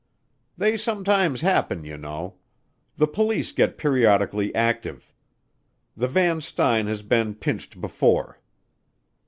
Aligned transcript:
"They 0.57 0.77
sometimes 0.77 1.41
happen, 1.41 1.83
you 1.85 1.95
know. 1.95 2.37
The 2.97 3.05
police 3.05 3.51
get 3.51 3.77
periodically 3.77 4.51
active. 4.55 5.13
The 5.95 6.07
Van 6.07 6.39
Styne 6.41 6.87
has 6.87 7.03
been 7.03 7.35
pinched 7.35 7.79
before." 7.79 8.39